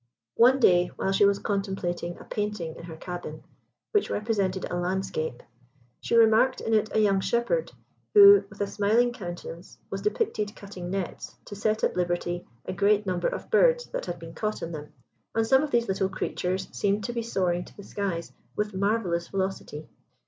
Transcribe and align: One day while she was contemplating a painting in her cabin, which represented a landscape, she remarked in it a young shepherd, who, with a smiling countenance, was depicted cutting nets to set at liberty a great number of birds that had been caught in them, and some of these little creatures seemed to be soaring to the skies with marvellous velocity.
One 0.37 0.59
day 0.59 0.87
while 0.95 1.11
she 1.11 1.25
was 1.25 1.37
contemplating 1.37 2.17
a 2.17 2.23
painting 2.23 2.75
in 2.75 2.85
her 2.85 2.95
cabin, 2.97 3.43
which 3.91 4.09
represented 4.09 4.65
a 4.67 4.75
landscape, 4.75 5.43
she 5.99 6.15
remarked 6.15 6.59
in 6.59 6.73
it 6.73 6.89
a 6.95 6.99
young 6.99 7.19
shepherd, 7.19 7.71
who, 8.15 8.45
with 8.49 8.59
a 8.61 8.65
smiling 8.65 9.13
countenance, 9.13 9.77
was 9.91 10.01
depicted 10.01 10.55
cutting 10.55 10.89
nets 10.89 11.35
to 11.45 11.55
set 11.55 11.83
at 11.83 11.95
liberty 11.95 12.47
a 12.65 12.73
great 12.73 13.05
number 13.05 13.27
of 13.27 13.51
birds 13.51 13.85
that 13.91 14.07
had 14.07 14.17
been 14.17 14.33
caught 14.33 14.63
in 14.63 14.71
them, 14.71 14.91
and 15.35 15.45
some 15.45 15.61
of 15.61 15.69
these 15.69 15.87
little 15.87 16.09
creatures 16.09 16.67
seemed 16.71 17.03
to 17.03 17.13
be 17.13 17.21
soaring 17.21 17.63
to 17.63 17.77
the 17.77 17.83
skies 17.83 18.33
with 18.55 18.73
marvellous 18.73 19.27
velocity. 19.27 19.87